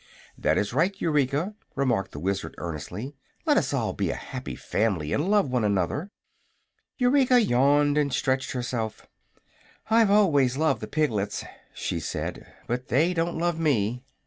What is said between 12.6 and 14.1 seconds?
"but they don't love me."